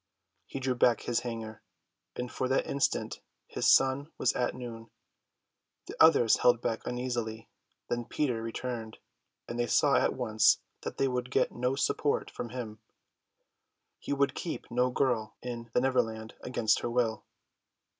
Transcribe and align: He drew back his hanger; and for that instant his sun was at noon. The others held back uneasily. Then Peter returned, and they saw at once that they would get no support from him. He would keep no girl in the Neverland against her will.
He 0.47 0.59
drew 0.59 0.73
back 0.73 1.01
his 1.01 1.19
hanger; 1.19 1.61
and 2.15 2.31
for 2.31 2.47
that 2.47 2.65
instant 2.65 3.19
his 3.45 3.67
sun 3.67 4.11
was 4.17 4.33
at 4.33 4.55
noon. 4.55 4.89
The 5.85 5.95
others 6.01 6.37
held 6.37 6.59
back 6.59 6.87
uneasily. 6.87 7.49
Then 7.87 8.05
Peter 8.05 8.41
returned, 8.41 8.97
and 9.47 9.59
they 9.59 9.67
saw 9.67 9.97
at 9.97 10.15
once 10.15 10.57
that 10.81 10.97
they 10.97 11.07
would 11.07 11.29
get 11.29 11.51
no 11.51 11.75
support 11.75 12.31
from 12.31 12.49
him. 12.49 12.79
He 13.99 14.11
would 14.11 14.33
keep 14.33 14.71
no 14.71 14.89
girl 14.89 15.35
in 15.43 15.69
the 15.73 15.81
Neverland 15.81 16.33
against 16.41 16.79
her 16.79 16.89
will. 16.89 17.23